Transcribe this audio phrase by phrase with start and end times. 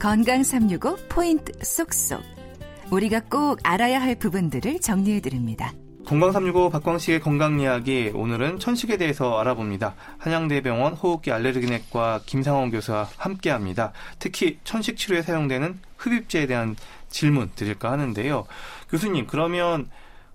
[0.00, 2.22] 건강 365 포인트 쏙쏙.
[2.90, 5.74] 우리가 꼭 알아야 할 부분들을 정리해 드립니다.
[6.06, 9.94] 건강 365 박광식의 건강 이야기 오늘은 천식에 대해서 알아봅니다.
[10.16, 13.92] 한양대병원 호흡기 알레르기내과 김상원 교수와 함께합니다.
[14.18, 16.76] 특히 천식 치료에 사용되는 흡입제에 대한
[17.10, 18.46] 질문 드릴까 하는데요.
[18.88, 19.90] 교수님 그러면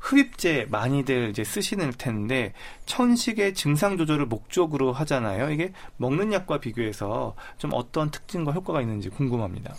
[0.06, 2.54] 흡입제 많이들 이제 쓰시는 텐데
[2.86, 5.50] 천식의 증상 조절을 목적으로 하잖아요.
[5.50, 9.74] 이게 먹는 약과 비교해서 좀 어떤 특징과 효과가 있는지 궁금합니다.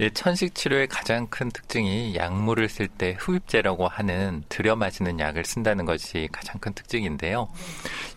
[0.00, 5.84] 예, 천식 치료의 가장 큰 특징이 약물을 쓸 때 흡입제라고 하는 들여 마시는 약을 쓴다는
[5.84, 7.48] 것이 가장 큰 특징인데요.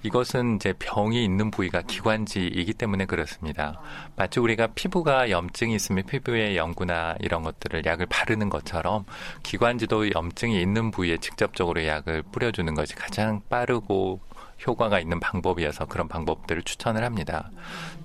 [0.03, 3.81] 이것은 이제 병이 있는 부위가 기관지이기 때문에 그렇습니다.
[4.15, 9.05] 마치 우리가 피부가 염증이 있으면 피부에 연구나 이런 것들을 약을 바르는 것처럼
[9.43, 14.21] 기관지도 염증이 있는 부위에 직접적으로 약을 뿌려주는 것이 가장 빠르고
[14.65, 17.51] 효과가 있는 방법이어서 그런 방법들을 추천을 합니다.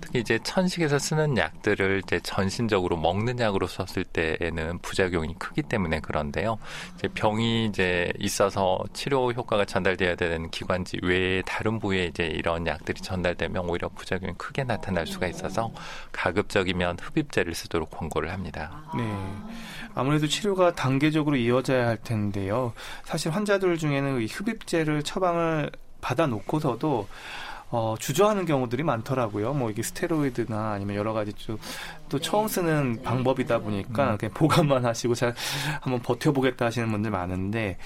[0.01, 6.59] 특히 이제 천식에서 쓰는 약들을 이제 전신적으로 먹는 약으로 썼을 때에는 부작용이 크기 때문에 그런데요.
[6.97, 13.01] 이제 병이 이제 있어서 치료 효과가 전달돼야 되는 기관지 외에 다른 부위에 이제 이런 약들이
[13.01, 15.71] 전달되면 오히려 부작용이 크게 나타날 수가 있어서
[16.13, 18.83] 가급적이면 흡입제를 쓰도록 권고를 합니다.
[18.97, 19.05] 네.
[19.95, 22.73] 아무래도 치료가 단계적으로 이어져야 할 텐데요.
[23.05, 27.09] 사실 환자들 중에는 이 흡입제를 처방을 받아놓고서도
[27.73, 29.55] 어, 주저하는 경우들이 많더라고요.
[29.55, 31.33] 뭐 이게 스테로이드나 아니면 여러 가지
[32.09, 35.35] 또 처음 쓰는 방법이다 보니까 그냥 보관만 하시고 잘
[35.81, 37.79] 한번 버텨보겠다 하시는 분들 많은데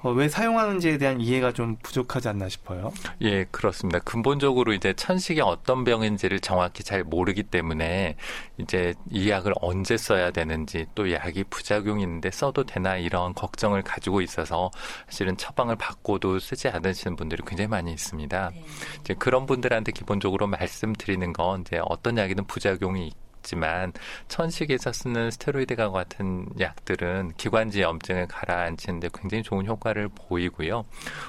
[0.00, 2.92] 어, 왜 사용하는지에 대한 이해가 좀 부족하지 않나 싶어요.
[3.22, 3.98] 예, 그렇습니다.
[4.00, 8.16] 근본적으로 이제 천식이 어떤 병인지를 정확히 잘 모르기 때문에
[8.58, 14.20] 이제 이 약을 언제 써야 되는지 또 약이 부작용이 있는데 써도 되나 이런 걱정을 가지고
[14.20, 14.70] 있어서
[15.06, 18.50] 사실은 처방을 받고도 쓰지 않으시는 분들이 굉장히 많이 있습니다.
[18.54, 18.64] 네.
[19.00, 23.92] 이제 그런 분들한테 기본적으로 말씀드리는 건 이제 어떤 약이든 부작용이 있 지만
[24.28, 30.84] 천식에서 쓰는 스테로이드과 같은 약들은 기관지 염증을 가라앉히는데 굉장히 좋은 효과를 보이고요.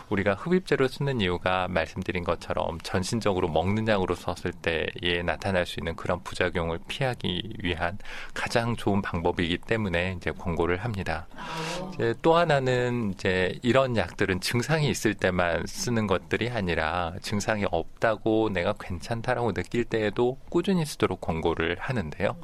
[0.10, 6.22] 우리가 흡입제로 쓰는 이유가 말씀드린 것처럼 전신적으로 먹는 약으로 썼을 때에 나타날 수 있는 그런
[6.24, 7.98] 부작용을 피하기 위한
[8.34, 11.28] 가장 좋은 방법이기 때문에 이제 권고를 합니다.
[11.94, 18.74] 이제 또 하나는 이제 이런 약들은 증상이 있을 때만 쓰는 것들이 아니라 증상이 없다고 내가
[18.80, 22.36] 괜찮다라고 느낄 때에도 꾸준히 쓰도록 권고를 하는 하는데요.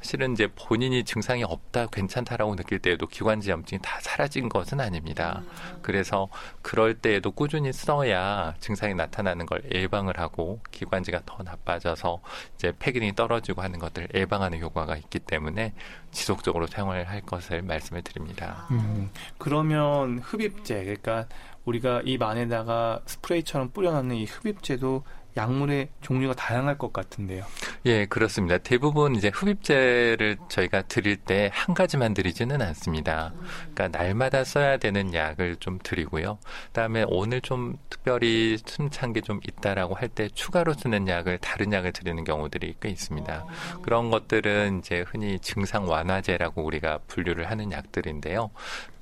[0.00, 5.42] 실은 이제 본인이 증상이 없다, 괜찮다라고 느낄 때에도 기관지 염증이 다 사라진 것은 아닙니다.
[5.82, 6.28] 그래서
[6.62, 12.20] 그럴 때에도 꾸준히 써야 증상이 나타나는 걸 예방을 하고 기관지가 더 나빠져서
[12.54, 15.74] 이제 폐기능이 떨어지고 하는 것들을 예방하는 효과가 있기 때문에
[16.10, 18.66] 지속적으로 사용을 할 것을 말씀을 드립니다.
[18.70, 21.26] 음, 그러면 흡입제, 그러니까
[21.64, 25.04] 우리가 입 안에다가 스프레이처럼 뿌려놓는 이 흡입제도
[25.36, 27.44] 약물의 종류가 다양할 것 같은데요.
[27.86, 28.58] 예, 그렇습니다.
[28.58, 33.32] 대부분 이제 흡입제를 저희가 드릴 때 한 가지만 드리지는 않습니다.
[33.74, 36.38] 그러니까 날마다 써야 되는 약을 좀 드리고요.
[36.68, 41.92] 그다음에 오늘 좀 특별히 숨찬 게 좀 있다라고 할 때 추가로 쓰는 약을 다른 약을
[41.92, 43.44] 드리는 경우들이 꽤 있습니다.
[43.82, 48.50] 그런 것들은 이제 흔히 증상 완화제라고 우리가 분류를 하는 약들인데요.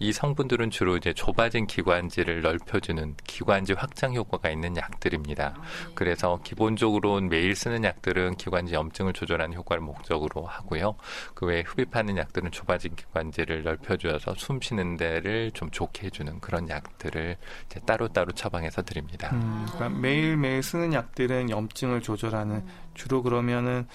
[0.01, 5.55] 이 성분들은 주로 이제 좁아진 기관지를 넓혀주는 기관지 확장 효과가 있는 약들입니다.
[5.95, 10.97] 그래서 그래서 기본적으로 매일 쓰는 약들은 기관지 염증을 조절하는 효과를 목적으로 하고요.
[11.35, 17.37] 그 외에 흡입하는 약들은 좁아진 기관지를 넓혀주어서 숨 쉬는 데를 좀 좋게 해주는 그런 약들을
[17.67, 19.31] 이제 따로따로 처방해서 드립니다.
[19.33, 22.65] 음, 그러니까 매일매일 쓰는 약들은 염증을 조절하는
[22.95, 23.87] 주로 그러면은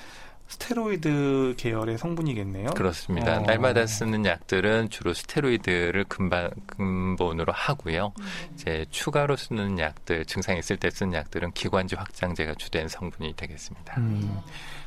[0.48, 2.72] 스테로이드 계열의 성분이겠네요.
[2.72, 3.38] 그렇습니다.
[3.38, 3.42] 어.
[3.42, 8.14] 날마다 쓰는 약들은 주로 스테로이드를 근반, 근본으로 하고요.
[8.20, 8.26] 음.
[8.54, 13.96] 이제 추가로 쓰는 약들, 증상이 있을 때 쓰는 약들은 기관지 확장제가 주된 성분이 되겠습니다.
[13.98, 14.40] 음.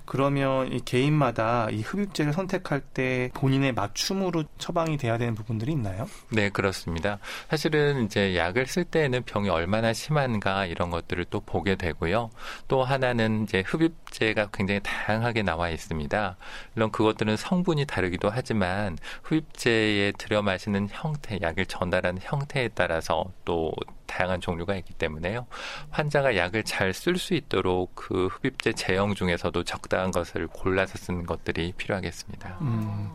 [0.07, 6.09] 그러면 이 개인마다 이 흡입제를 선택할 때 본인의 맞춤으로 처방이 돼야 되는 부분들이 있나요?
[6.31, 7.19] 네, 그렇습니다.
[7.51, 12.31] 사실은 이제 약을 쓸 때에는 병이 얼마나 심한가 이런 것들을 또 보게 되고요.
[12.69, 16.37] 또 하나는 이제 흡입 제가 굉장히 다양하게 나와 있습니다.
[16.73, 23.73] 물론 그것들은 성분이 다르기도 하지만 흡입제에 들여 마시는 형태, 약을 전달하는 형태에 따라서 또
[24.07, 25.47] 다양한 종류가 있기 때문에요.
[25.91, 31.75] 환자가 약을 잘 쓸 수 있도록 그 흡입제 제형 중에서도 적당한 것을 골라서 쓰는 것들이
[31.77, 32.57] 필요하겠습니다.
[32.63, 33.13] 음.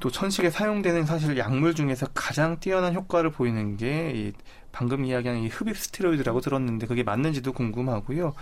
[0.00, 4.32] 또 천식에 사용되는 사실 약물 중에서 가장 뛰어난 효과를 보이는 게 이
[4.72, 8.34] 방금 이야기한 이 흡입 스테로이드라고 들었는데 그게 맞는지도 궁금하고요.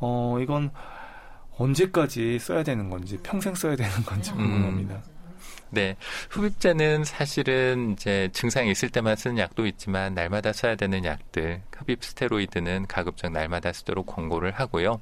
[0.00, 0.70] 어 이건
[1.58, 4.94] 언제까지 써야 되는 건지 평생 써야 되는 건지 궁금합니다.
[4.94, 5.17] 음.
[5.70, 5.96] 네.
[6.30, 12.86] 흡입제는 사실은 이제 증상이 있을 때만 쓰는 약도 있지만 날마다 써야 되는 약들, 흡입 스테로이드는
[12.86, 15.00] 가급적 날마다 쓰도록 권고를 하고요.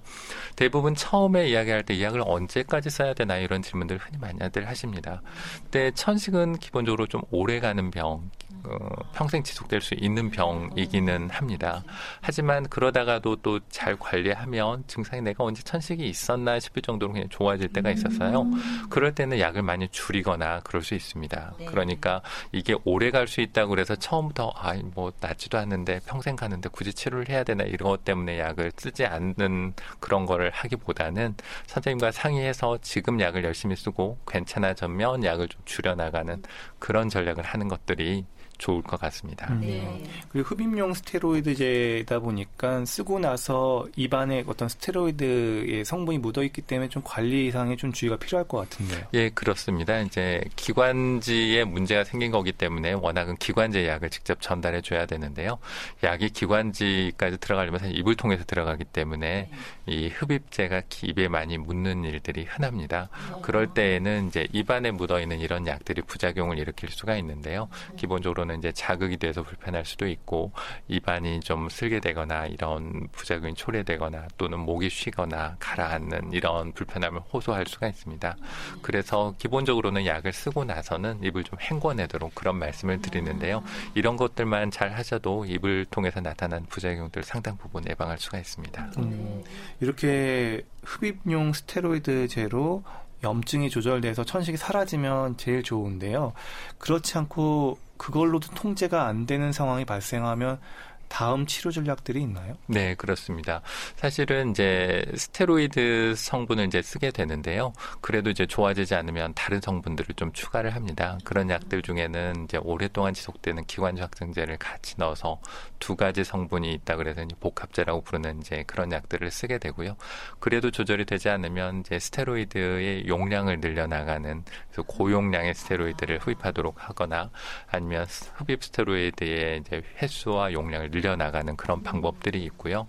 [0.54, 5.22] 대부분 처음에 이야기할 때 이 약을 언제까지 써야 되나 이런 질문들 흔히 많이들 하십니다.
[5.62, 8.30] 근데 천식은 기본적으로 좀 오래 가는 병,
[8.64, 8.78] 어,
[9.14, 11.82] 평생 지속될 수 있는 병이기는 합니다.
[12.20, 17.90] 하지만 그러다가도 또 잘 관리하면 증상이 내가 언제 천식이 있었나 싶을 정도로 그냥 좋아질 때가
[17.90, 18.44] 있었어요.
[18.90, 21.54] 그럴 때는 약을 많이 줄이거나 그럴 수 있습니다.
[21.58, 21.64] 네.
[21.66, 22.22] 그러니까
[22.52, 27.28] 이게 오래 갈 수 있다고 그래서 처음부터 아이 뭐 낫지도 않는데 평생 가는데 굳이 치료를
[27.28, 31.34] 해야 되나 이런 것 때문에 약을 쓰지 않는 그런 거를 하기보다는
[31.66, 36.42] 선생님과 상의해서 지금 약을 열심히 쓰고 괜찮아졌면 약을 좀 줄여나가는
[36.78, 38.24] 그런 전략을 하는 것들이
[38.58, 39.52] 좋을 것 같습니다.
[39.52, 39.60] 음.
[39.60, 40.02] 네.
[40.30, 47.76] 그리고 흡입용 스테로이드제다 보니까 쓰고 나서 입안에 어떤 스테로이드의 성분이 묻어 있기 때문에 좀 관리상에
[47.76, 49.06] 좀 주의가 필요할 것 같은데요.
[49.14, 50.00] 예, 그렇습니다.
[50.00, 55.58] 이제 기관지에 문제가 생긴 거기 때문에 워낙은 기관지 약을 직접 전달해 줘야 되는데요.
[56.02, 59.50] 약이 기관지까지 들어가려면 사실 입을 통해서 들어가기 때문에 네.
[59.86, 63.10] 이 흡입제가 입에 많이 묻는 일들이 흔합니다.
[63.42, 67.68] 그럴 때에는 이제 입안에 묻어 있는 이런 약들이 부작용을 일으킬 수가 있는데요.
[67.96, 70.52] 기본적으로 때로는 이제 자극이 돼서 불편할 수도 있고
[70.88, 77.88] 입안이 좀 쓸게 되거나 이런 부작용이 초래되거나 또는 목이 쉬거나 가라앉는 이런 불편함을 호소할 수가
[77.88, 78.36] 있습니다.
[78.82, 83.62] 그래서 기본적으로는 약을 쓰고 나서는 입을 좀 헹궈내도록 그런 말씀을 드리는데요.
[83.94, 88.92] 이런 것들만 잘 하셔도 입을 통해서 나타난 부작용들 상당 부분 예방할 수가 있습니다.
[88.98, 89.42] 음,
[89.80, 92.84] 이렇게 흡입용 스테로이드제로
[93.22, 96.32] 염증이 조절돼서 천식이 사라지면 제일 좋은데요.
[96.78, 100.60] 그렇지 않고 그걸로도 통제가 안 되는 상황이 발생하면
[101.08, 102.56] 다음 치료 전략들이 있나요?
[102.66, 103.62] 네, 그렇습니다.
[103.96, 107.72] 사실은 이제 스테로이드 성분을 이제 쓰게 되는데요.
[108.00, 111.18] 그래도 이제 좋아지지 않으면 다른 성분들을 좀 추가를 합니다.
[111.24, 115.40] 그런 약들 중에는 이제 오랫동안 지속되는 기관지 확증제를 같이 넣어서
[115.78, 119.96] 두 가지 성분이 있다 그래서 이제 복합제라고 부르는 이제 그런 약들을 쓰게 되고요.
[120.38, 124.44] 그래도 조절이 되지 않으면 이제 스테로이드의 용량을 늘려나가는
[124.86, 127.30] 고용량의 스테로이드를 흡입하도록 하거나
[127.70, 132.88] 아니면 흡입 스테로이드의 이제 횟수와 용량을 늘려나가는 그런 방법들이 있고요.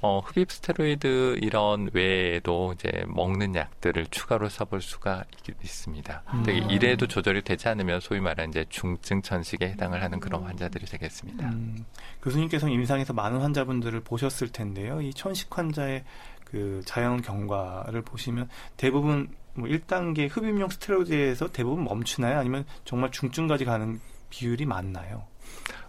[0.00, 5.24] 어, 흡입 스테로이드 이런 외에도 이제 먹는 약들을 추가로 써볼 수가
[5.62, 6.22] 있 습니다.
[6.34, 6.44] 음.
[6.68, 11.48] 이래도 조절이 되지 않으면 소위 말하는 이제 중증 천식에 해당을 하는 그런 환자들이 되겠습니다.
[11.48, 11.86] 음.
[12.22, 15.00] 교수님께서 임상에서 많은 환자분들을 보셨을 텐데요.
[15.00, 16.04] 이 천식 환자의
[16.44, 22.38] 그 자연 경과를 보시면 대부분 뭐 1단계 흡입용 스테로이드에서 대부분 멈추나요?
[22.38, 25.26] 아니면 정말 중증까지 가는 비율이 많나요?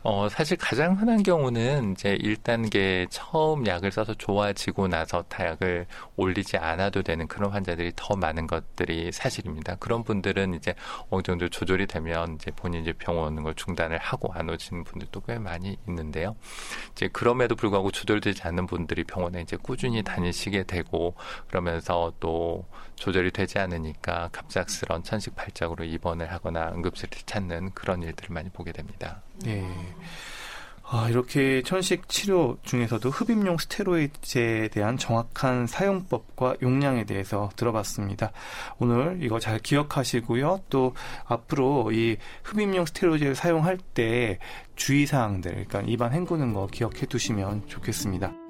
[0.07, 7.01] 어, 사실 가장 흔한 경우는 이제 1단계 처음 약을 써서 좋아지고 나서 타약을 올리지 않아도
[7.01, 9.77] 되는 그런 환자들이 더 많은 것들이 사실입니다.
[9.77, 10.75] 그런 분들은 이제
[11.09, 15.21] 어느 정도 조절이 되면 이제 본인 이제 병원 오는 걸 중단을 하고 안 오시는 분들도
[15.21, 16.35] 꽤 많이 있는데요.
[16.91, 21.15] 이제 그럼에도 불구하고 조절되지 않는 분들이 병원에 이제 꾸준히 다니시게 되고
[21.47, 22.63] 그러면서 또
[22.95, 29.21] 조절이 되지 않으니까 갑작스런 천식 발작으로 입원을 하거나 응급실을 찾는 그런 일들을 많이 보게 됩니다.
[29.43, 29.67] 네.
[30.87, 38.31] 아, 이렇게 천식 치료 중에서도 흡입용 스테로이드제에 대한 정확한 사용법과 용량에 대해서 들어봤습니다.
[38.77, 40.61] 오늘 이거 잘 기억하시고요.
[40.69, 40.93] 또
[41.25, 44.37] 앞으로 이 흡입용 스테로이드를 사용할 때
[44.75, 48.44] 주의사항들, 그러니까 입안 헹구는 거 기억해 두시면 좋겠습니다.